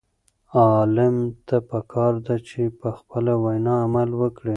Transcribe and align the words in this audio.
عالم 0.59 1.15
ته 1.47 1.57
پکار 1.69 2.13
ده 2.25 2.35
چې 2.47 2.61
په 2.79 2.89
خپله 2.97 3.33
وینا 3.43 3.75
عمل 3.85 4.09
وکړي. 4.21 4.49